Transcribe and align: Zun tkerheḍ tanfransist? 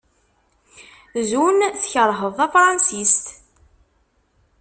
Zun 1.29 1.57
tkerheḍ 1.83 2.33
tanfransist? 2.37 3.25